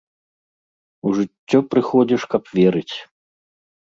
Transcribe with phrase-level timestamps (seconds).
[1.09, 2.95] У жыццё прыходзіш, каб верыць.